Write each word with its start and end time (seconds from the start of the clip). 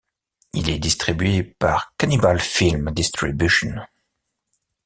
Il 0.53 0.71
est 0.71 0.79
distribué 0.79 1.43
par 1.43 1.93
Kanibal 1.95 2.39
Films 2.39 2.89
Distribution. 2.89 3.81